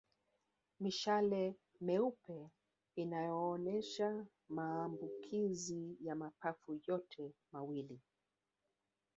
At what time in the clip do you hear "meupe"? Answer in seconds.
1.85-2.49